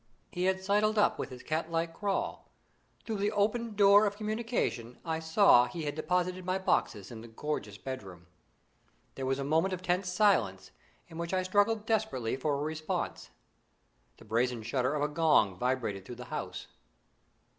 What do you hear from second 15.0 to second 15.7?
a gong